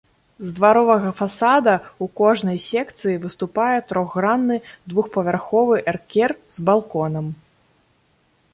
[0.49, 4.57] З дваровага фасада ў кожнай секцыі выступае трохгранны
[4.93, 7.25] двухпавярховы эркер з балконам.